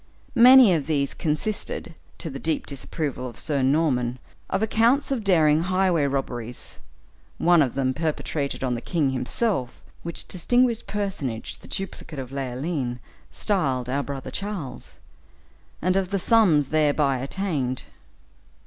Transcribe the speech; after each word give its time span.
Many 0.41 0.73
of 0.73 0.87
these 0.87 1.13
consisted, 1.13 1.93
to 2.17 2.31
the 2.31 2.39
deep 2.39 2.65
disapproval 2.65 3.27
of 3.29 3.37
Sir 3.37 3.61
Norman, 3.61 4.17
of 4.49 4.63
accounts 4.63 5.11
of 5.11 5.23
daring 5.23 5.61
highway 5.61 6.05
robberies, 6.07 6.79
one 7.37 7.61
of 7.61 7.75
them 7.75 7.93
perpetrated 7.93 8.63
on 8.63 8.73
the 8.73 8.81
king 8.81 9.11
himself, 9.11 9.83
which 10.01 10.27
distinguished 10.27 10.87
personage 10.87 11.59
the 11.59 11.67
duplicate 11.67 12.17
of 12.17 12.31
Leoline 12.31 12.99
styled 13.29 13.89
"our 13.89 14.01
brother 14.01 14.31
Charles," 14.31 14.97
and 15.83 15.95
of 15.95 16.09
the 16.09 16.17
sums 16.17 16.69
thereby 16.69 17.19
attained. 17.19 17.83